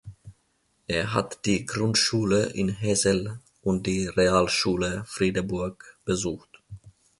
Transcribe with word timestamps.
Er 0.87 1.13
hat 1.13 1.45
die 1.45 1.63
Grundschule 1.67 2.45
in 2.47 2.69
Hesel 2.69 3.37
und 3.61 3.85
die 3.85 4.07
Realschule 4.07 5.03
Friedeburg 5.05 5.99
besucht. 6.05 6.63